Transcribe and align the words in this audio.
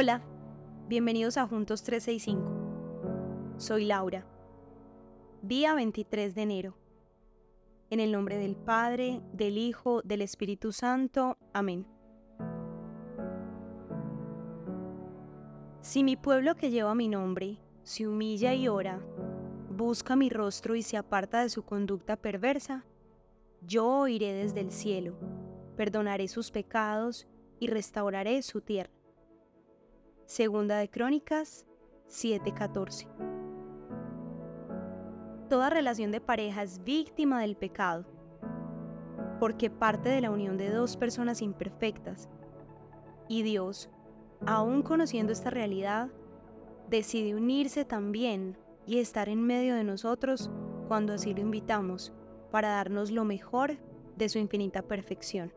Hola, 0.00 0.22
bienvenidos 0.86 1.36
a 1.38 1.48
Juntos 1.48 1.82
365. 1.82 3.56
Soy 3.56 3.84
Laura. 3.84 4.24
Día 5.42 5.74
23 5.74 6.36
de 6.36 6.42
enero. 6.42 6.78
En 7.90 7.98
el 7.98 8.12
nombre 8.12 8.38
del 8.38 8.54
Padre, 8.54 9.20
del 9.32 9.58
Hijo, 9.58 10.02
del 10.02 10.22
Espíritu 10.22 10.70
Santo. 10.70 11.36
Amén. 11.52 11.84
Si 15.80 16.04
mi 16.04 16.14
pueblo 16.14 16.54
que 16.54 16.70
lleva 16.70 16.94
mi 16.94 17.08
nombre 17.08 17.58
se 17.82 18.06
humilla 18.06 18.54
y 18.54 18.68
ora, 18.68 19.00
busca 19.68 20.14
mi 20.14 20.30
rostro 20.30 20.76
y 20.76 20.82
se 20.82 20.96
aparta 20.96 21.42
de 21.42 21.48
su 21.48 21.64
conducta 21.64 22.14
perversa, 22.14 22.84
yo 23.62 23.84
oiré 23.84 24.32
desde 24.32 24.60
el 24.60 24.70
cielo, 24.70 25.18
perdonaré 25.76 26.28
sus 26.28 26.52
pecados 26.52 27.26
y 27.58 27.66
restauraré 27.66 28.42
su 28.42 28.60
tierra. 28.60 28.97
Segunda 30.28 30.76
de 30.76 30.90
Crónicas 30.90 31.64
7:14. 32.06 33.08
Toda 35.48 35.70
relación 35.70 36.12
de 36.12 36.20
pareja 36.20 36.62
es 36.62 36.84
víctima 36.84 37.40
del 37.40 37.56
pecado, 37.56 38.04
porque 39.40 39.70
parte 39.70 40.10
de 40.10 40.20
la 40.20 40.30
unión 40.30 40.58
de 40.58 40.68
dos 40.68 40.98
personas 40.98 41.40
imperfectas. 41.40 42.28
Y 43.26 43.42
Dios, 43.42 43.88
aún 44.44 44.82
conociendo 44.82 45.32
esta 45.32 45.48
realidad, 45.48 46.10
decide 46.90 47.34
unirse 47.34 47.86
también 47.86 48.58
y 48.84 48.98
estar 48.98 49.30
en 49.30 49.40
medio 49.40 49.74
de 49.76 49.84
nosotros 49.84 50.50
cuando 50.88 51.14
así 51.14 51.32
lo 51.32 51.40
invitamos, 51.40 52.12
para 52.50 52.68
darnos 52.68 53.10
lo 53.10 53.24
mejor 53.24 53.78
de 54.18 54.28
su 54.28 54.38
infinita 54.38 54.82
perfección. 54.82 55.54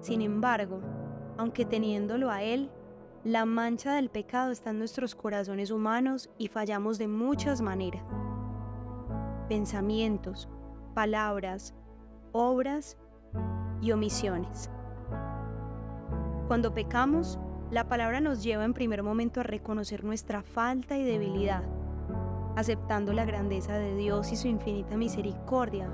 Sin 0.00 0.22
embargo, 0.22 0.80
aunque 1.36 1.64
teniéndolo 1.64 2.28
a 2.28 2.42
Él, 2.42 2.68
la 3.24 3.44
mancha 3.44 3.94
del 3.94 4.10
pecado 4.10 4.50
está 4.50 4.70
en 4.70 4.78
nuestros 4.78 5.14
corazones 5.14 5.70
humanos 5.70 6.28
y 6.38 6.48
fallamos 6.48 6.98
de 6.98 7.06
muchas 7.06 7.60
maneras. 7.60 8.02
Pensamientos, 9.48 10.48
palabras, 10.92 11.72
obras 12.32 12.96
y 13.80 13.92
omisiones. 13.92 14.70
Cuando 16.48 16.74
pecamos, 16.74 17.38
la 17.70 17.88
palabra 17.88 18.20
nos 18.20 18.42
lleva 18.42 18.64
en 18.64 18.74
primer 18.74 19.04
momento 19.04 19.38
a 19.38 19.44
reconocer 19.44 20.02
nuestra 20.02 20.42
falta 20.42 20.98
y 20.98 21.04
debilidad, 21.04 21.62
aceptando 22.56 23.12
la 23.12 23.24
grandeza 23.24 23.78
de 23.78 23.94
Dios 23.94 24.32
y 24.32 24.36
su 24.36 24.48
infinita 24.48 24.96
misericordia 24.96 25.88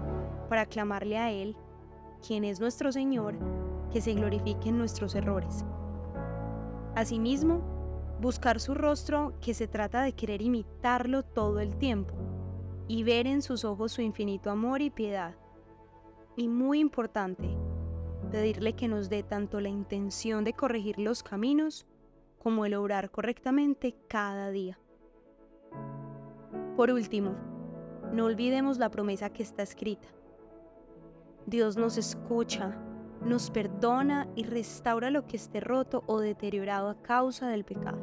para 0.49 0.65
clamarle 0.65 1.19
a 1.19 1.31
Él, 1.31 1.57
quien 2.27 2.45
es 2.45 2.59
nuestro 2.59 2.91
Señor, 2.91 3.35
que 3.93 4.01
se 4.01 4.15
glorifique 4.15 4.71
en 4.71 4.79
nuestros 4.79 5.15
errores. 5.15 5.67
Asimismo, 6.99 7.61
buscar 8.21 8.59
su 8.59 8.75
rostro 8.75 9.33
que 9.41 9.55
se 9.55 9.69
trata 9.69 10.03
de 10.03 10.15
querer 10.15 10.43
imitarlo 10.43 11.23
todo 11.23 11.61
el 11.61 11.77
tiempo 11.77 12.13
y 12.89 13.05
ver 13.05 13.29
en 13.29 13.41
sus 13.41 13.65
ojos 13.65 13.93
su 13.93 14.03
infinito 14.03 14.51
amor 14.51 14.83
y 14.83 14.91
piedad. 14.91 15.37
Y 16.35 16.49
muy 16.49 16.81
importante, 16.81 17.57
pedirle 18.33 18.73
que 18.73 18.89
nos 18.89 19.09
dé 19.09 19.23
tanto 19.23 19.61
la 19.61 19.69
intención 19.69 20.43
de 20.43 20.55
corregir 20.55 20.99
los 20.99 21.23
caminos 21.23 21.87
como 22.41 22.67
el 22.67 22.75
obrar 22.75 23.13
correctamente 23.13 23.95
cada 24.09 24.51
día. 24.51 24.77
Por 26.75 26.91
último, 26.91 27.37
no 28.13 28.25
olvidemos 28.25 28.77
la 28.79 28.91
promesa 28.91 29.31
que 29.31 29.45
está 29.45 29.63
escrita. 29.63 30.09
Dios 31.47 31.77
nos 31.77 31.97
escucha 31.97 32.77
nos 33.29 33.51
perdona 33.51 34.27
y 34.35 34.45
restaura 34.45 35.11
lo 35.11 35.27
que 35.27 35.37
esté 35.37 35.61
roto 35.61 36.03
o 36.07 36.21
deteriorado 36.21 36.89
a 36.89 37.03
causa 37.03 37.49
del 37.49 37.65
pecado. 37.65 37.99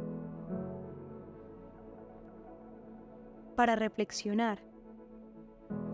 Para 3.56 3.76
reflexionar, 3.76 4.60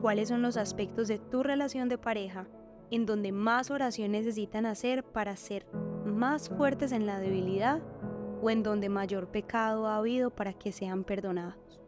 ¿cuáles 0.02 0.30
son 0.30 0.42
los 0.42 0.58
aspectos 0.58 1.08
de 1.08 1.19
tu 1.19 1.44
relación 1.44 1.90
de 1.90 1.97
pareja 1.97 2.47
en 2.90 3.06
donde 3.06 3.31
más 3.31 3.72
oración 3.72 4.12
necesitan 4.12 4.66
hacer 4.66 5.03
para 5.03 5.36
ser 5.36 5.66
más 6.06 6.50
fuertes 6.50 6.92
en 6.92 7.06
la 7.06 7.19
debilidad 7.19 7.81
o 8.42 8.50
en 8.50 8.63
donde 8.63 8.90
mayor 8.90 9.28
pecado 9.28 9.88
ha 9.88 9.98
habido 9.98 10.31
para 10.31 10.53
que 10.53 10.72
sean 10.72 11.03
perdonados? 11.03 11.80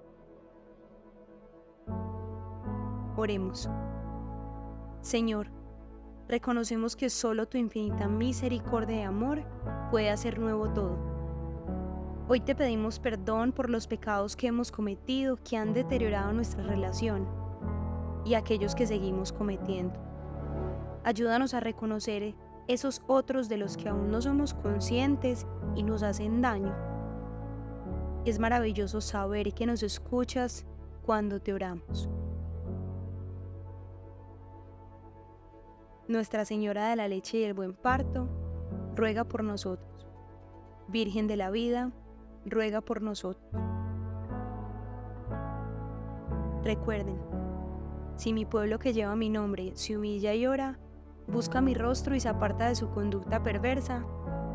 Oremos. 3.17 3.69
Señor, 5.01 5.62
reconocemos 6.27 6.95
que 6.95 7.09
solo 7.09 7.47
tu 7.47 7.57
infinita 7.57 8.07
misericordia 8.07 9.01
y 9.01 9.03
amor 9.03 9.43
puede 9.91 10.09
hacer 10.09 10.39
nuevo 10.39 10.69
todo. 10.69 10.97
Hoy 12.27 12.39
te 12.39 12.55
pedimos 12.55 12.99
perdón 12.99 13.51
por 13.51 13.69
los 13.69 13.87
pecados 13.87 14.35
que 14.35 14.47
hemos 14.47 14.71
cometido 14.71 15.37
que 15.43 15.57
han 15.57 15.73
deteriorado 15.73 16.31
nuestra 16.31 16.63
relación 16.63 17.27
y 18.25 18.35
aquellos 18.35 18.75
que 18.75 18.87
seguimos 18.87 19.33
cometiendo. 19.33 19.99
Ayúdanos 21.03 21.53
a 21.53 21.59
reconocer 21.59 22.33
esos 22.67 23.01
otros 23.07 23.49
de 23.49 23.57
los 23.57 23.75
que 23.75 23.89
aún 23.89 24.09
no 24.09 24.21
somos 24.21 24.53
conscientes 24.53 25.45
y 25.75 25.83
nos 25.83 26.01
hacen 26.01 26.41
daño. 26.41 26.73
Es 28.25 28.39
maravilloso 28.39 29.01
saber 29.01 29.53
que 29.53 29.65
nos 29.65 29.83
escuchas 29.83 30.65
cuando 31.05 31.41
te 31.41 31.53
oramos. 31.53 32.09
Nuestra 36.07 36.43
Señora 36.43 36.89
de 36.89 36.97
la 36.97 37.07
Leche 37.07 37.37
y 37.37 37.43
el 37.43 37.53
Buen 37.53 37.73
Parto, 37.73 38.27
ruega 38.93 39.23
por 39.23 39.41
nosotros. 39.41 40.05
Virgen 40.89 41.27
de 41.27 41.37
la 41.37 41.49
Vida, 41.49 41.91
ruega 42.45 42.81
por 42.81 43.01
nosotros. 43.01 43.49
Recuerden, 46.61 47.17
si 48.17 48.33
mi 48.33 48.45
pueblo 48.45 48.79
que 48.79 48.91
lleva 48.91 49.15
mi 49.15 49.29
nombre 49.29 49.71
se 49.75 49.95
humilla 49.95 50.33
y 50.33 50.45
ora, 50.45 50.77
busca 51.27 51.61
mi 51.61 51.73
rostro 51.73 52.15
y 52.15 52.19
se 52.19 52.27
aparta 52.27 52.67
de 52.67 52.75
su 52.75 52.89
conducta 52.89 53.41
perversa, 53.41 54.05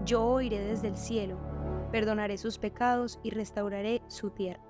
yo 0.05 0.25
oiré 0.25 0.61
desde 0.61 0.89
el 0.89 0.99
cielo, 0.99 1.39
perdonaré 1.91 2.37
sus 2.37 2.59
pecados 2.59 3.21
y 3.23 3.31
restauraré 3.31 4.03
su 4.09 4.31
tierra. 4.31 4.63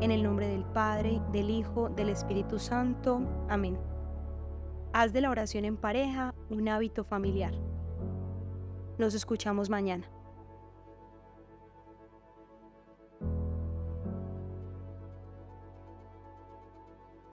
En 0.00 0.10
el 0.10 0.22
nombre 0.22 0.48
del 0.48 0.64
Padre, 0.64 1.22
del 1.32 1.48
Hijo, 1.48 1.88
del 1.88 2.10
Espíritu 2.10 2.58
Santo. 2.58 3.22
Amén. 3.48 3.78
Haz 4.94 5.14
de 5.14 5.22
la 5.22 5.30
oración 5.30 5.64
en 5.64 5.78
pareja 5.78 6.34
un 6.50 6.68
hábito 6.68 7.02
familiar. 7.02 7.54
Nos 8.98 9.14
escuchamos 9.14 9.70
mañana. 9.70 10.06